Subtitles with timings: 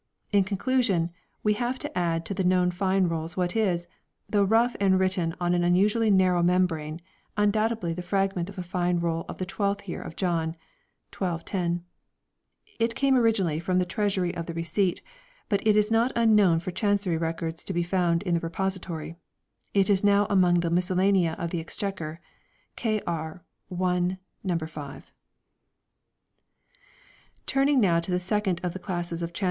[0.31, 1.11] In conclu sion,
[1.43, 3.85] we have to add to the known Fine Rolls what is,
[4.27, 6.99] though rough and written on an unusually narrow membrane,
[7.37, 10.55] undoubtedly the fragment of a Fine Roll of the twelfth year of John
[11.15, 11.85] (1210);
[12.79, 15.03] it came originally from the Treasury of the Receipt,
[15.49, 19.17] but it is not unknown for Chancery Records to be found in that Repository;
[19.75, 22.19] it is now among the Miscellanea of the Exchequer,
[22.75, 23.43] K.R.
[23.71, 24.17] (i, No.
[24.17, 24.17] 5).
[24.43, 25.03] Liberate Rolls
[27.45, 29.39] Turning now to the second of the classes of Chan RoUs!